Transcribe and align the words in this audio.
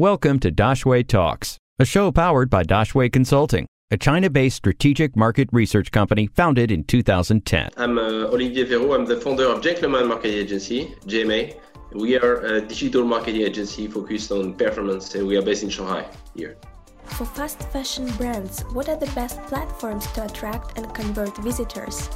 Welcome 0.00 0.38
to 0.38 0.50
Daxue 0.50 1.06
Talks, 1.06 1.58
a 1.78 1.84
show 1.84 2.10
powered 2.10 2.48
by 2.48 2.62
Daxue 2.62 3.12
Consulting, 3.12 3.66
a 3.90 3.98
China 3.98 4.30
based 4.30 4.56
strategic 4.56 5.14
market 5.14 5.50
research 5.52 5.92
company 5.92 6.26
founded 6.26 6.70
in 6.70 6.84
2010. 6.84 7.68
I'm 7.76 7.98
uh, 7.98 8.32
Olivier 8.32 8.64
Verot. 8.64 8.94
I'm 8.94 9.04
the 9.04 9.20
founder 9.20 9.44
of 9.44 9.60
Gentleman 9.60 10.08
Marketing 10.08 10.38
Agency, 10.38 10.94
GMA. 11.04 11.54
We 11.92 12.16
are 12.16 12.36
a 12.46 12.62
digital 12.62 13.04
marketing 13.04 13.42
agency 13.42 13.88
focused 13.88 14.32
on 14.32 14.54
performance, 14.54 15.14
and 15.16 15.26
we 15.26 15.36
are 15.36 15.42
based 15.42 15.64
in 15.64 15.68
Shanghai 15.68 16.06
here. 16.34 16.56
For 17.04 17.26
fast 17.26 17.62
fashion 17.64 18.06
brands, 18.12 18.62
what 18.72 18.88
are 18.88 18.96
the 18.96 19.12
best 19.14 19.42
platforms 19.42 20.06
to 20.12 20.24
attract 20.24 20.78
and 20.78 20.94
convert 20.94 21.36
visitors? 21.36 22.08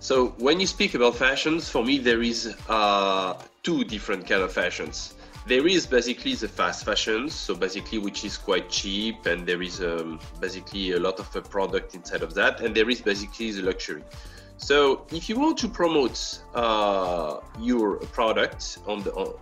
So 0.00 0.34
when 0.36 0.60
you 0.60 0.66
speak 0.66 0.92
about 0.92 1.16
fashions, 1.16 1.70
for 1.70 1.82
me 1.82 1.96
there 1.96 2.20
is 2.20 2.54
uh, 2.68 3.40
two 3.62 3.84
different 3.84 4.28
kind 4.28 4.42
of 4.42 4.52
fashions. 4.52 5.14
There 5.46 5.66
is 5.66 5.86
basically 5.86 6.34
the 6.34 6.46
fast 6.46 6.84
fashions, 6.84 7.34
so 7.34 7.54
basically 7.54 7.98
which 7.98 8.24
is 8.24 8.38
quite 8.38 8.70
cheap, 8.70 9.26
and 9.26 9.44
there 9.46 9.60
is 9.60 9.80
um, 9.80 10.20
basically 10.40 10.92
a 10.92 11.00
lot 11.00 11.18
of 11.18 11.34
a 11.34 11.42
product 11.42 11.94
inside 11.96 12.22
of 12.22 12.32
that, 12.34 12.60
and 12.60 12.74
there 12.74 12.88
is 12.88 13.00
basically 13.00 13.50
the 13.50 13.62
luxury. 13.62 14.04
So 14.56 15.04
if 15.10 15.28
you 15.28 15.38
want 15.40 15.58
to 15.58 15.68
promote 15.68 16.38
uh, 16.54 17.40
your 17.58 17.96
product 17.96 18.78
on 18.86 19.02
the, 19.02 19.12
on, 19.14 19.34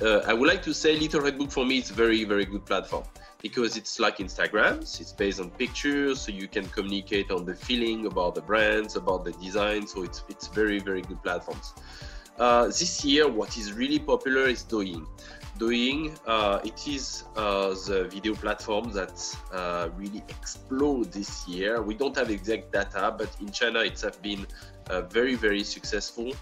uh, 0.00 0.22
I 0.26 0.32
would 0.32 0.48
like 0.48 0.62
to 0.62 0.72
say 0.72 0.96
Little 0.96 1.20
Red 1.20 1.36
Book 1.36 1.50
for 1.50 1.66
me 1.66 1.78
it's 1.78 1.90
a 1.90 1.94
very 1.94 2.22
very 2.24 2.44
good 2.44 2.64
platform 2.64 3.04
because 3.42 3.76
it's 3.76 3.98
like 3.98 4.18
Instagram. 4.18 4.78
It's 4.78 5.12
based 5.12 5.40
on 5.40 5.50
pictures, 5.50 6.20
so 6.20 6.30
you 6.30 6.46
can 6.46 6.66
communicate 6.68 7.32
on 7.32 7.44
the 7.44 7.56
feeling 7.56 8.06
about 8.06 8.36
the 8.36 8.42
brands, 8.42 8.94
about 8.94 9.24
the 9.24 9.32
design. 9.32 9.88
So 9.88 10.04
it's 10.04 10.22
it's 10.28 10.46
very 10.46 10.78
very 10.78 11.02
good 11.02 11.20
platforms. 11.22 11.74
Uh, 12.42 12.66
this 12.66 13.04
year, 13.04 13.28
what 13.28 13.56
is 13.56 13.72
really 13.72 14.00
popular 14.00 14.48
is 14.48 14.64
Douyin. 14.64 15.06
Douyin, 15.62 16.18
uh, 16.26 16.58
it 16.64 16.88
is 16.88 17.22
uh, 17.36 17.68
the 17.86 18.08
video 18.10 18.34
platform 18.34 18.90
that 18.90 19.14
uh, 19.52 19.90
really 19.96 20.20
explode 20.28 21.12
this 21.12 21.46
year. 21.46 21.80
We 21.80 21.94
don't 21.94 22.16
have 22.16 22.30
exact 22.30 22.72
data, 22.72 23.14
but 23.16 23.30
in 23.40 23.52
China, 23.52 23.78
it's 23.78 24.04
been 24.16 24.44
uh, 24.90 25.02
very, 25.02 25.36
very 25.36 25.62
successful. 25.62 26.32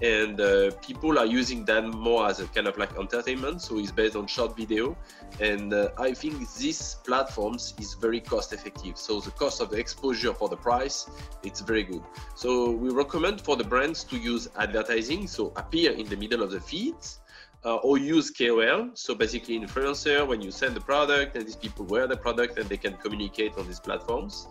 And 0.00 0.40
uh, 0.40 0.70
people 0.80 1.18
are 1.18 1.26
using 1.26 1.64
that 1.64 1.88
more 1.88 2.28
as 2.28 2.38
a 2.38 2.46
kind 2.46 2.68
of 2.68 2.78
like 2.78 2.96
entertainment. 2.96 3.62
So 3.62 3.80
it's 3.80 3.90
based 3.90 4.14
on 4.14 4.28
short 4.28 4.56
video. 4.56 4.96
And 5.40 5.74
I 5.98 6.14
think 6.14 6.48
this 6.54 6.94
platforms 7.04 7.74
is 7.80 7.94
very 7.94 8.20
cost 8.20 8.52
effective. 8.52 8.96
So 8.96 9.18
the 9.18 9.32
cost 9.32 9.60
of 9.60 9.70
the 9.70 9.78
exposure 9.78 10.32
for 10.32 10.48
the 10.48 10.56
price, 10.56 11.10
it's 11.42 11.62
very 11.62 11.82
good. 11.82 12.04
So 12.36 12.70
we 12.70 12.90
recommend 12.90 13.40
for 13.40 13.56
the 13.56 13.64
brands 13.64 14.04
to 14.04 14.16
use 14.16 14.48
advertising. 14.56 15.26
So 15.26 15.52
appear 15.56 15.90
in 15.90 16.06
the 16.06 16.16
middle 16.16 16.44
of 16.44 16.52
the 16.52 16.60
feeds 16.60 17.18
uh, 17.64 17.76
or 17.76 17.98
use 17.98 18.30
KOL. 18.30 18.90
So 18.94 19.14
basically, 19.14 19.58
influencer 19.58 20.26
when 20.26 20.40
you 20.40 20.50
send 20.50 20.74
the 20.74 20.80
product 20.80 21.36
and 21.36 21.46
these 21.46 21.56
people 21.56 21.84
wear 21.86 22.06
the 22.06 22.16
product 22.16 22.58
and 22.58 22.68
they 22.68 22.76
can 22.76 22.94
communicate 22.94 23.56
on 23.58 23.66
these 23.66 23.80
platforms, 23.80 24.46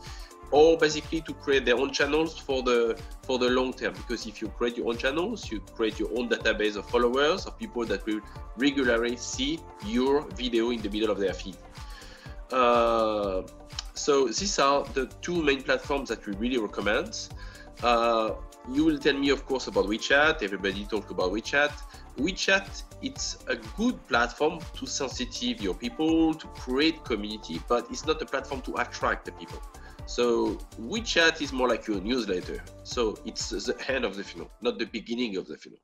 or 0.52 0.78
basically 0.78 1.22
to 1.22 1.34
create 1.34 1.66
their 1.66 1.78
own 1.78 1.92
channels 1.92 2.38
for 2.38 2.64
the 2.64 3.00
for 3.24 3.40
the 3.40 3.50
long 3.50 3.74
term. 3.74 3.94
Because 3.94 4.26
if 4.26 4.42
you 4.42 4.50
create 4.50 4.78
your 4.78 4.88
own 4.90 4.98
channels, 4.98 5.52
you 5.52 5.60
create 5.76 6.00
your 6.00 6.10
own 6.18 6.30
database 6.30 6.76
of 6.76 6.90
followers 6.90 7.46
of 7.46 7.58
people 7.58 7.86
that 7.86 8.06
will 8.06 8.22
regularly 8.58 9.16
see 9.18 9.60
your 9.86 10.22
video 10.32 10.72
in 10.72 10.82
the 10.82 10.90
middle 10.90 11.12
of 11.12 11.20
their 11.20 11.34
feed. 11.34 11.58
Uh, 12.52 13.44
so 13.94 14.28
these 14.28 14.58
are 14.60 14.86
the 14.94 15.08
two 15.22 15.42
main 15.42 15.62
platforms 15.62 16.08
that 16.10 16.26
we 16.26 16.34
really 16.36 16.58
recommend. 16.58 17.30
Uh, 17.84 18.32
you 18.70 18.84
will 18.84 18.98
tell 18.98 19.14
me, 19.14 19.30
of 19.30 19.46
course, 19.46 19.68
about 19.68 19.86
WeChat. 19.86 20.44
Everybody 20.44 20.86
talk 20.86 21.10
about 21.10 21.32
WeChat. 21.32 21.72
WeChat, 22.18 22.84
it's 23.02 23.38
a 23.48 23.56
good 23.56 24.06
platform 24.08 24.60
to 24.76 24.86
sensitive 24.86 25.62
your 25.62 25.74
people, 25.74 26.34
to 26.34 26.48
create 26.48 27.04
community, 27.04 27.62
but 27.68 27.88
it's 27.90 28.06
not 28.06 28.22
a 28.22 28.26
platform 28.26 28.62
to 28.62 28.76
attract 28.76 29.26
the 29.26 29.32
people. 29.34 29.62
So 30.06 30.58
WeChat 30.80 31.42
is 31.42 31.54
more 31.54 31.68
like 31.68 31.88
your 31.88 32.02
newsletter. 32.02 32.64
So 32.84 33.18
it's 33.26 33.50
the 33.50 33.76
end 33.88 34.06
of 34.06 34.16
the 34.16 34.24
funnel, 34.24 34.50
not 34.62 34.80
the 34.80 34.86
beginning 34.86 35.38
of 35.38 35.48
the 35.48 35.58
funnel. 35.58 35.80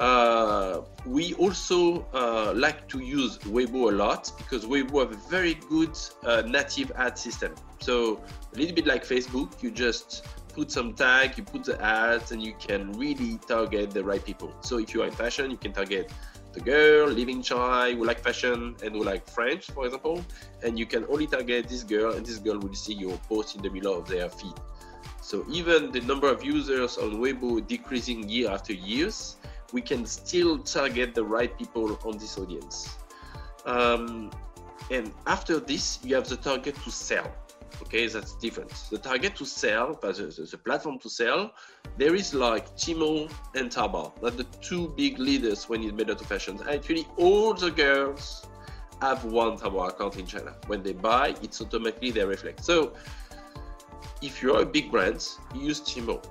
Uh, 0.00 0.80
we 1.04 1.34
also 1.34 2.06
uh, 2.14 2.54
like 2.56 2.88
to 2.88 3.00
use 3.00 3.36
Weibo 3.40 3.92
a 3.92 3.94
lot 3.94 4.32
because 4.38 4.64
Weibo 4.64 5.00
have 5.00 5.12
a 5.12 5.28
very 5.28 5.54
good 5.68 5.96
uh, 6.24 6.42
native 6.46 6.90
ad 6.96 7.18
system. 7.18 7.54
So 7.80 8.22
a 8.54 8.58
little 8.58 8.74
bit 8.74 8.86
like 8.86 9.04
Facebook, 9.04 9.62
you 9.62 9.70
just 9.70 10.26
put 10.54 10.72
some 10.72 10.94
tag, 10.94 11.36
you 11.36 11.44
put 11.44 11.64
the 11.64 11.78
ads, 11.82 12.32
and 12.32 12.42
you 12.42 12.54
can 12.58 12.92
really 12.92 13.38
target 13.46 13.90
the 13.90 14.02
right 14.02 14.24
people. 14.24 14.54
So 14.62 14.78
if 14.78 14.94
you 14.94 15.02
are 15.02 15.06
in 15.06 15.12
fashion, 15.12 15.50
you 15.50 15.58
can 15.58 15.74
target 15.74 16.10
the 16.54 16.60
girl 16.60 17.06
living 17.06 17.42
China 17.42 17.94
who 17.94 18.04
like 18.06 18.20
fashion 18.20 18.76
and 18.82 18.94
who 18.94 19.04
like 19.04 19.28
French, 19.28 19.70
for 19.70 19.84
example, 19.84 20.24
and 20.64 20.78
you 20.78 20.86
can 20.86 21.04
only 21.10 21.26
target 21.26 21.68
this 21.68 21.82
girl, 21.82 22.14
and 22.14 22.24
this 22.24 22.38
girl 22.38 22.58
will 22.58 22.74
see 22.74 22.94
your 22.94 23.18
post 23.28 23.54
in 23.54 23.60
the 23.60 23.68
middle 23.68 23.94
of 23.94 24.08
their 24.08 24.30
feed. 24.30 24.54
So 25.20 25.44
even 25.50 25.92
the 25.92 26.00
number 26.00 26.28
of 26.28 26.42
users 26.42 26.96
on 26.96 27.20
Weibo 27.20 27.66
decreasing 27.66 28.26
year 28.28 28.50
after 28.50 28.72
years, 28.72 29.36
we 29.72 29.80
can 29.80 30.06
still 30.06 30.58
target 30.58 31.14
the 31.14 31.24
right 31.24 31.56
people 31.58 31.98
on 32.04 32.18
this 32.18 32.38
audience. 32.38 32.96
Um, 33.66 34.30
and 34.90 35.12
after 35.26 35.60
this, 35.60 36.00
you 36.02 36.14
have 36.16 36.28
the 36.28 36.36
target 36.36 36.74
to 36.84 36.90
sell. 36.90 37.30
Okay 37.82 38.06
that's 38.06 38.34
different. 38.34 38.70
The 38.90 38.98
target 38.98 39.36
to 39.36 39.46
sell 39.46 39.98
the, 40.02 40.12
the, 40.12 40.48
the 40.50 40.58
platform 40.58 40.98
to 40.98 41.08
sell 41.08 41.52
there 41.96 42.14
is 42.14 42.34
like 42.34 42.76
Tmall 42.76 43.30
and 43.54 43.70
Taobao 43.70 44.20
that 44.20 44.36
the 44.36 44.44
two 44.60 44.92
big 44.96 45.18
leaders 45.18 45.68
when 45.68 45.82
it 45.82 45.94
made 45.94 46.08
to 46.08 46.16
fashion. 46.16 46.60
Actually 46.68 47.06
all 47.16 47.54
the 47.54 47.70
girls 47.70 48.46
have 49.00 49.24
one 49.24 49.56
Taobao 49.56 49.88
account 49.88 50.18
in 50.18 50.26
China. 50.26 50.54
When 50.66 50.82
they 50.82 50.92
buy 50.92 51.34
it's 51.42 51.60
automatically 51.60 52.10
they 52.10 52.24
reflect. 52.24 52.64
So 52.64 52.92
if 54.20 54.42
you're 54.42 54.60
a 54.60 54.66
big 54.66 54.90
brand 54.90 55.26
use 55.54 55.80
Tmall. 55.80 56.22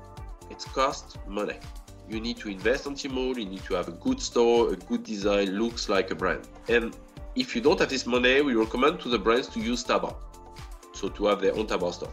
it 0.51 0.63
costs 0.73 1.17
money 1.27 1.57
you 2.09 2.19
need 2.19 2.37
to 2.37 2.49
invest 2.49 2.87
on 2.87 2.95
Tmall 2.95 3.37
you 3.37 3.45
need 3.45 3.63
to 3.65 3.73
have 3.73 3.87
a 3.87 3.97
good 4.07 4.19
store 4.21 4.73
a 4.73 4.75
good 4.75 5.03
design 5.03 5.47
looks 5.59 5.89
like 5.89 6.11
a 6.11 6.15
brand 6.15 6.47
and 6.67 6.97
if 7.35 7.55
you 7.55 7.61
don't 7.61 7.79
have 7.79 7.89
this 7.89 8.05
money 8.05 8.41
we 8.41 8.55
recommend 8.55 8.99
to 9.01 9.09
the 9.09 9.19
brands 9.19 9.47
to 9.47 9.59
use 9.59 9.83
Taobao 9.83 10.15
so 10.99 11.09
to 11.09 11.25
have 11.27 11.39
their 11.41 11.55
own 11.55 11.67
Taobao 11.67 11.93
store. 11.93 12.11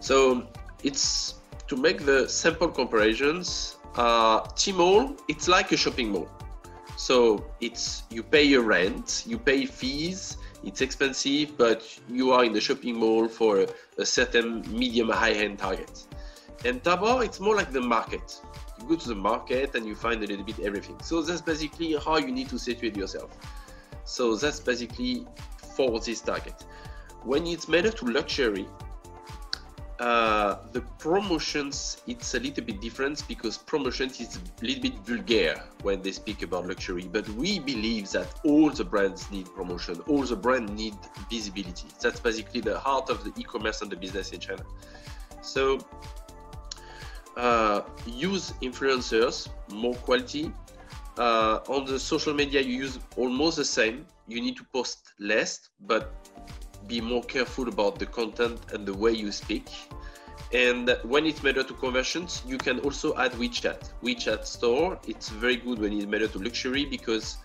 So 0.00 0.46
it's 0.82 1.34
to 1.68 1.76
make 1.76 2.04
the 2.04 2.28
simple 2.28 2.68
comparisons. 2.68 3.76
Uh, 3.94 4.40
Tmall, 4.60 5.18
it's 5.28 5.46
like 5.46 5.70
a 5.72 5.76
shopping 5.76 6.10
mall. 6.10 6.28
So 6.96 7.44
it's 7.60 8.02
you 8.10 8.22
pay 8.22 8.42
your 8.42 8.62
rent, 8.62 9.24
you 9.26 9.38
pay 9.38 9.66
fees. 9.66 10.36
It's 10.64 10.80
expensive, 10.80 11.56
but 11.58 11.80
you 12.08 12.32
are 12.32 12.44
in 12.44 12.52
the 12.52 12.60
shopping 12.60 12.96
mall 12.96 13.28
for 13.28 13.60
a, 13.60 13.66
a 13.98 14.06
certain 14.06 14.64
medium 14.70 15.10
high-end 15.10 15.58
target. 15.58 16.06
And 16.64 16.82
Taobao, 16.82 17.24
it's 17.24 17.40
more 17.40 17.56
like 17.56 17.72
the 17.72 17.80
market. 17.80 18.40
You 18.80 18.88
go 18.88 18.96
to 18.96 19.08
the 19.08 19.14
market 19.14 19.74
and 19.74 19.86
you 19.86 19.94
find 19.94 20.22
a 20.22 20.26
little 20.26 20.44
bit 20.44 20.60
everything. 20.60 20.98
So 21.02 21.22
that's 21.22 21.40
basically 21.40 21.96
how 22.04 22.16
you 22.16 22.30
need 22.30 22.48
to 22.50 22.58
situate 22.58 22.96
yourself. 22.96 23.30
So 24.04 24.36
that's 24.36 24.60
basically 24.60 25.26
for 25.76 25.98
this 26.00 26.20
target 26.20 26.64
when 27.24 27.46
it's 27.46 27.68
made 27.68 27.84
to 27.84 28.04
luxury, 28.04 28.68
uh, 30.00 30.58
the 30.72 30.80
promotions 30.98 32.02
it's 32.08 32.34
a 32.34 32.40
little 32.40 32.64
bit 32.64 32.80
different 32.80 33.26
because 33.28 33.56
promotions 33.56 34.20
is 34.20 34.36
a 34.36 34.64
little 34.64 34.82
bit 34.82 34.94
vulgar 35.04 35.62
when 35.82 36.02
they 36.02 36.10
speak 36.10 36.42
about 36.42 36.66
luxury 36.66 37.08
but 37.12 37.26
we 37.30 37.60
believe 37.60 38.10
that 38.10 38.26
all 38.44 38.70
the 38.70 38.84
brands 38.84 39.30
need 39.30 39.46
promotion 39.54 40.00
all 40.08 40.24
the 40.24 40.34
brands 40.34 40.72
need 40.72 40.94
visibility 41.30 41.86
that's 42.00 42.18
basically 42.18 42.60
the 42.60 42.76
heart 42.76 43.08
of 43.08 43.22
the 43.22 43.32
e-commerce 43.40 43.82
and 43.82 43.90
the 43.92 43.96
business 43.96 44.32
in 44.32 44.40
china 44.40 44.64
so 45.42 45.78
uh, 47.36 47.82
use 48.06 48.52
influencers 48.62 49.48
more 49.72 49.94
quality 49.94 50.52
uh, 51.18 51.60
on 51.68 51.84
the 51.84 51.98
social 51.98 52.34
media 52.34 52.60
you 52.60 52.74
use 52.74 52.98
almost 53.16 53.56
the 53.56 53.64
same 53.64 54.06
you 54.26 54.40
need 54.40 54.56
to 54.56 54.64
post 54.72 55.12
less 55.18 55.70
but 55.80 56.14
be 56.86 57.00
more 57.00 57.22
careful 57.22 57.68
about 57.68 57.98
the 57.98 58.06
content 58.06 58.60
and 58.72 58.86
the 58.86 58.94
way 58.94 59.12
you 59.12 59.32
speak. 59.32 59.68
And 60.52 60.96
when 61.02 61.26
it's 61.26 61.42
made 61.42 61.56
to 61.56 61.64
conversions, 61.64 62.42
you 62.46 62.58
can 62.58 62.78
also 62.80 63.16
add 63.16 63.32
WeChat. 63.32 63.90
WeChat 64.02 64.46
store, 64.46 64.98
it's 65.06 65.28
very 65.28 65.56
good 65.56 65.78
when 65.78 65.92
it's 65.92 66.06
made 66.06 66.30
to 66.30 66.38
luxury 66.38 66.84
because 66.84 67.38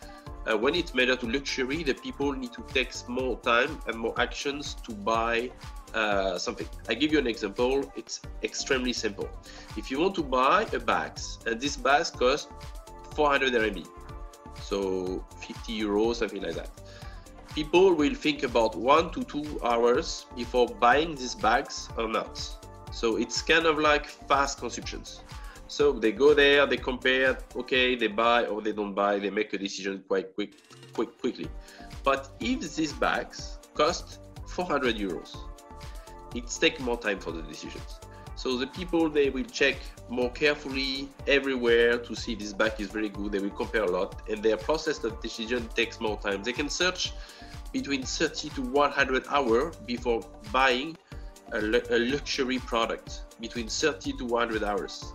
uh, 0.46 0.58
when 0.58 0.76
it's 0.76 0.94
made 0.94 1.08
to 1.08 1.26
luxury, 1.26 1.84
the 1.84 1.94
people 1.96 2.34
need 2.34 2.54
to 2.54 2.64
take 2.74 2.92
more 3.08 3.38
time 3.40 3.80
and 3.88 3.98
more 3.98 4.14
actions 4.20 4.76
to 4.84 4.94
buy 4.94 5.50
uh, 5.94 6.38
something. 6.38 6.68
I 6.88 6.94
give 6.94 7.12
you 7.12 7.20
an 7.20 7.28
example. 7.28 7.92
It's 7.96 8.22
extremely 8.44 8.94
simple. 8.94 9.30
If 9.78 9.92
you 9.92 10.00
want 10.00 10.16
to 10.16 10.24
buy 10.24 10.66
a 10.74 10.80
bag, 10.80 11.20
and 11.46 11.60
this 11.60 11.76
bag 11.76 12.06
costs 12.14 12.48
400 13.16 13.54
RMB, 13.54 13.88
so 14.62 15.24
50 15.42 15.80
euros, 15.82 16.16
something 16.16 16.42
like 16.42 16.56
that 16.56 16.70
people 17.56 17.94
will 17.94 18.14
think 18.14 18.44
about 18.44 18.76
one 18.76 19.12
to 19.12 19.24
two 19.24 19.60
hours 19.64 20.26
before 20.36 20.68
buying 20.68 21.16
these 21.16 21.36
bags 21.36 21.90
or 21.98 22.08
not. 22.08 22.40
So 22.92 23.18
it's 23.18 23.42
kind 23.42 23.66
of 23.66 23.78
like 23.78 24.06
fast 24.06 24.60
consumptions. 24.60 25.22
So 25.68 25.92
they 25.92 26.12
go 26.12 26.34
there, 26.34 26.66
they 26.66 26.78
compare, 26.78 27.38
okay, 27.56 27.96
they 27.96 28.08
buy 28.08 28.46
or 28.46 28.62
they 28.62 28.72
don't 28.72 28.94
buy, 28.94 29.20
they 29.20 29.30
make 29.30 29.54
a 29.54 29.58
decision 29.58 30.04
quite 30.08 30.34
quick, 30.36 30.54
quick, 30.94 31.20
quickly. 31.20 31.48
But 32.04 32.30
if 32.40 32.76
these 32.76 32.94
bags 32.94 33.60
cost 33.76 34.20
400 34.48 34.96
euros, 34.96 35.36
it 36.36 36.48
takes 36.48 36.80
more 36.80 36.98
time 36.98 37.20
for 37.20 37.32
the 37.32 37.42
decisions. 37.42 38.00
So 38.36 38.56
the 38.56 38.68
people 38.68 39.10
they 39.10 39.30
will 39.30 39.44
check 39.44 39.76
more 40.08 40.32
carefully 40.32 41.10
everywhere 41.28 41.98
to 41.98 42.16
see 42.16 42.36
this 42.36 42.54
bag 42.54 42.80
is 42.80 42.88
very 42.88 43.10
good. 43.10 43.34
They 43.34 43.40
will 43.40 43.50
compare 43.50 43.84
a 43.84 43.92
lot, 43.92 44.22
and 44.30 44.42
their 44.42 44.56
process 44.56 45.04
of 45.04 45.20
decision 45.22 45.68
takes 45.76 46.00
more 46.00 46.18
time. 46.18 46.44
They 46.44 46.54
can 46.54 46.70
search 46.70 47.12
between 47.74 48.04
30 48.04 48.50
to 48.52 48.62
100 48.62 49.26
hours 49.28 49.76
before 49.86 50.22
buying 50.54 50.98
a, 51.52 51.60
a 51.96 52.00
luxury 52.00 52.60
product. 52.60 53.24
Between 53.42 53.68
30 53.68 54.14
to 54.14 54.26
100 54.26 54.64
hours, 54.64 55.14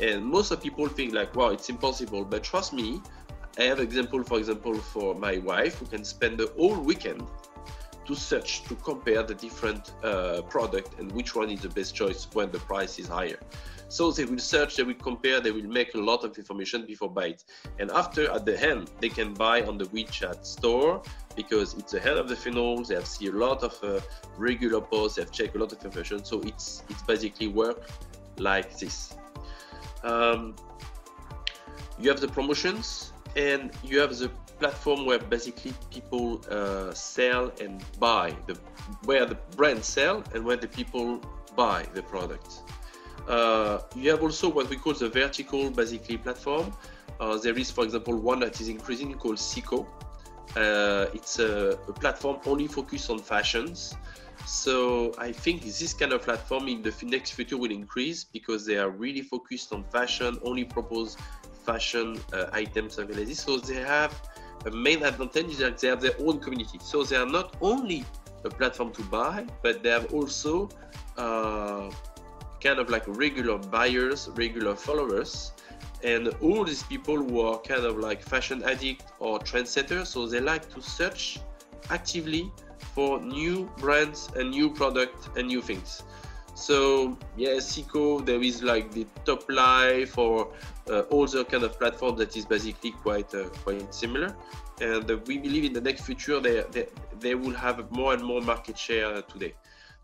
and 0.00 0.24
most 0.24 0.50
of 0.50 0.62
people 0.62 0.88
think 0.88 1.14
like, 1.14 1.34
wow, 1.34 1.48
it's 1.50 1.68
impossible. 1.68 2.24
But 2.24 2.44
trust 2.44 2.72
me, 2.72 3.00
I 3.58 3.62
have 3.62 3.80
example, 3.80 4.22
for 4.22 4.38
example, 4.38 4.74
for 4.74 5.14
my 5.14 5.38
wife 5.38 5.78
who 5.78 5.86
can 5.86 6.04
spend 6.04 6.38
the 6.38 6.52
whole 6.58 6.78
weekend 6.78 7.26
to 8.06 8.14
search 8.14 8.62
to 8.64 8.74
compare 8.76 9.22
the 9.22 9.34
different 9.34 9.92
uh, 10.02 10.42
product 10.42 10.98
and 10.98 11.10
which 11.12 11.34
one 11.34 11.50
is 11.50 11.60
the 11.60 11.68
best 11.68 11.94
choice 11.94 12.28
when 12.32 12.50
the 12.50 12.58
price 12.60 12.98
is 12.98 13.08
higher. 13.08 13.38
So 13.88 14.10
they 14.10 14.24
will 14.24 14.38
search, 14.38 14.76
they 14.76 14.82
will 14.82 14.94
compare, 14.94 15.40
they 15.40 15.52
will 15.52 15.68
make 15.68 15.94
a 15.94 15.98
lot 15.98 16.24
of 16.24 16.36
information 16.36 16.86
before 16.86 17.08
buy 17.08 17.26
it. 17.26 17.44
And 17.78 17.90
after, 17.92 18.30
at 18.30 18.44
the 18.44 18.60
end, 18.60 18.90
they 19.00 19.08
can 19.08 19.32
buy 19.32 19.62
on 19.62 19.78
the 19.78 19.84
WeChat 19.86 20.44
store 20.44 21.02
because 21.36 21.74
it's 21.74 21.94
ahead 21.94 22.16
of 22.16 22.28
the 22.28 22.34
funnel. 22.34 22.82
They 22.82 22.96
have 22.96 23.06
seen 23.06 23.34
a 23.34 23.38
lot 23.38 23.62
of 23.62 23.78
uh, 23.84 24.00
regular 24.36 24.80
posts, 24.80 25.16
they 25.16 25.22
have 25.22 25.30
checked 25.30 25.54
a 25.54 25.58
lot 25.58 25.72
of 25.72 25.84
information. 25.84 26.24
So 26.24 26.40
it's 26.40 26.82
it's 26.88 27.02
basically 27.02 27.48
work 27.48 27.88
like 28.38 28.76
this. 28.76 29.14
Um, 30.02 30.56
you 31.98 32.10
have 32.10 32.20
the 32.20 32.28
promotions 32.28 33.12
and 33.36 33.70
you 33.84 34.00
have 34.00 34.16
the 34.16 34.30
platform 34.58 35.04
where 35.04 35.18
basically 35.18 35.72
people 35.90 36.40
uh, 36.50 36.92
sell 36.94 37.52
and 37.60 37.84
buy 38.00 38.34
the 38.46 38.58
where 39.04 39.26
the 39.26 39.34
brand 39.56 39.84
sell 39.84 40.24
and 40.34 40.44
where 40.44 40.56
the 40.56 40.68
people 40.68 41.20
buy 41.54 41.86
the 41.94 42.02
product. 42.02 42.62
Uh, 43.28 43.80
you 43.94 44.10
have 44.10 44.22
also 44.22 44.48
what 44.48 44.68
we 44.70 44.76
call 44.76 44.94
the 44.94 45.08
vertical 45.08 45.70
basically 45.70 46.16
platform. 46.16 46.72
Uh, 47.18 47.36
there 47.38 47.58
is, 47.58 47.70
for 47.70 47.84
example, 47.84 48.14
one 48.16 48.40
that 48.40 48.60
is 48.60 48.68
increasing 48.68 49.12
called 49.14 49.36
Secoo. 49.36 49.86
Uh, 50.54 51.06
it's 51.12 51.38
a, 51.38 51.78
a, 51.88 51.92
platform 51.92 52.38
only 52.46 52.66
focused 52.66 53.10
on 53.10 53.18
fashions. 53.18 53.94
So 54.46 55.12
I 55.18 55.32
think 55.32 55.62
this 55.62 55.92
kind 55.92 56.12
of 56.12 56.22
platform 56.22 56.68
in 56.68 56.82
the 56.82 56.94
next 57.02 57.32
future 57.32 57.56
will 57.56 57.72
increase 57.72 58.22
because 58.24 58.64
they 58.64 58.76
are 58.76 58.90
really 58.90 59.22
focused 59.22 59.72
on 59.72 59.84
fashion, 59.84 60.38
only 60.42 60.64
propose 60.64 61.16
fashion 61.66 62.18
uh, 62.32 62.46
items 62.52 62.98
and 62.98 63.08
like 63.16 63.26
this. 63.26 63.40
So 63.40 63.58
they 63.58 63.82
have 63.96 64.12
a 64.64 64.70
main 64.70 65.02
advantage 65.02 65.50
is 65.50 65.58
that 65.58 65.78
they 65.78 65.88
have 65.88 66.00
their 66.00 66.16
own 66.20 66.38
community. 66.40 66.78
So 66.82 67.02
they 67.02 67.16
are 67.16 67.26
not 67.38 67.56
only 67.60 68.04
a 68.44 68.48
platform 68.48 68.92
to 68.92 69.02
buy, 69.02 69.46
but 69.62 69.82
they 69.82 69.90
have 69.90 70.12
also 70.12 70.68
uh, 71.16 71.90
kind 72.62 72.78
of 72.78 72.88
like 72.90 73.04
regular 73.06 73.58
buyers, 73.58 74.28
regular 74.34 74.74
followers, 74.74 75.52
and 76.04 76.28
all 76.40 76.64
these 76.64 76.82
people 76.82 77.16
who 77.16 77.40
are 77.40 77.58
kind 77.60 77.84
of 77.84 77.98
like 77.98 78.22
fashion 78.22 78.62
addict 78.64 79.04
or 79.18 79.38
trendsetters. 79.38 80.06
So 80.06 80.26
they 80.26 80.40
like 80.40 80.72
to 80.74 80.80
search 80.80 81.40
actively 81.90 82.52
for 82.94 83.20
new 83.20 83.70
brands 83.78 84.30
and 84.36 84.50
new 84.50 84.70
product 84.70 85.36
and 85.36 85.48
new 85.48 85.62
things. 85.62 86.02
So 86.56 87.18
yeah, 87.36 87.60
Secoo, 87.60 88.24
there 88.24 88.42
is 88.42 88.62
like 88.62 88.90
the 88.90 89.06
Toplife 89.26 90.16
or 90.16 90.54
uh, 90.88 91.00
other 91.14 91.44
kind 91.44 91.64
of 91.64 91.78
platform 91.78 92.16
that 92.16 92.34
is 92.34 92.46
basically 92.46 92.92
quite 92.92 93.32
uh, 93.34 93.50
quite 93.62 93.94
similar. 93.94 94.34
And 94.80 95.10
uh, 95.10 95.18
we 95.26 95.36
believe 95.36 95.64
in 95.64 95.74
the 95.74 95.82
next 95.82 96.06
future 96.06 96.40
they, 96.40 96.64
they, 96.72 96.86
they 97.20 97.34
will 97.34 97.54
have 97.54 97.90
more 97.90 98.14
and 98.14 98.24
more 98.24 98.40
market 98.40 98.78
share 98.78 99.20
today. 99.22 99.54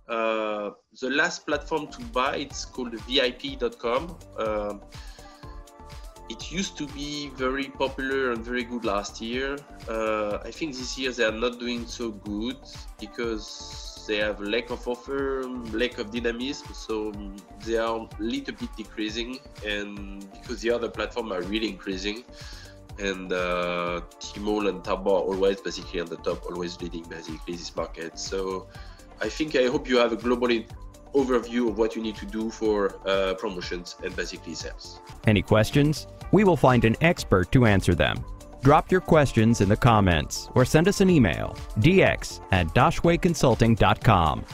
Uh, 0.06 0.72
the 1.00 1.08
last 1.08 1.46
platform 1.46 1.86
to 1.86 2.04
buy 2.06 2.36
it's 2.36 2.66
called 2.66 2.94
VIP.com. 3.08 4.14
Uh, 4.38 4.74
it 6.28 6.52
used 6.52 6.76
to 6.76 6.86
be 6.88 7.28
very 7.30 7.68
popular 7.68 8.32
and 8.32 8.44
very 8.44 8.64
good 8.64 8.84
last 8.84 9.22
year. 9.22 9.56
Uh, 9.88 10.36
I 10.44 10.50
think 10.50 10.76
this 10.76 10.98
year 10.98 11.12
they 11.12 11.24
are 11.24 11.32
not 11.32 11.58
doing 11.58 11.86
so 11.86 12.10
good 12.10 12.58
because 13.00 13.81
they 14.06 14.18
have 14.18 14.40
lack 14.40 14.70
of 14.70 14.86
offer, 14.86 15.44
lack 15.72 15.98
of 15.98 16.10
dynamism, 16.10 16.72
so 16.74 17.12
they 17.64 17.76
are 17.76 17.96
a 17.96 18.08
little 18.18 18.54
bit 18.54 18.68
decreasing, 18.76 19.38
and 19.66 20.30
because 20.32 20.60
the 20.60 20.70
other 20.70 20.88
platforms 20.88 21.32
are 21.32 21.42
really 21.42 21.68
increasing, 21.68 22.24
and 22.98 23.32
uh, 23.32 24.00
Tmall 24.20 24.68
and 24.68 24.82
Taobao 24.82 25.06
are 25.06 25.34
always 25.34 25.60
basically 25.60 26.00
on 26.00 26.06
the 26.06 26.16
top, 26.16 26.44
always 26.46 26.80
leading 26.80 27.04
basically 27.04 27.54
this 27.54 27.74
market. 27.74 28.18
So 28.18 28.66
I 29.20 29.28
think 29.28 29.56
I 29.56 29.66
hope 29.66 29.88
you 29.88 29.98
have 29.98 30.12
a 30.12 30.16
global 30.16 30.48
overview 31.14 31.68
of 31.68 31.78
what 31.78 31.94
you 31.94 32.02
need 32.02 32.16
to 32.16 32.26
do 32.26 32.50
for 32.50 32.98
uh, 33.06 33.34
promotions 33.34 33.96
and 34.02 34.14
basically 34.16 34.54
sales. 34.54 35.00
Any 35.26 35.42
questions? 35.42 36.06
We 36.32 36.44
will 36.44 36.56
find 36.56 36.84
an 36.84 36.96
expert 37.00 37.52
to 37.52 37.66
answer 37.66 37.94
them. 37.94 38.24
Drop 38.62 38.92
your 38.92 39.00
questions 39.00 39.60
in 39.60 39.68
the 39.68 39.76
comments 39.76 40.48
or 40.54 40.64
send 40.64 40.86
us 40.86 41.00
an 41.00 41.10
email, 41.10 41.56
dx 41.78 42.40
at 42.52 42.68
daxueconsulting.com. 42.68 44.44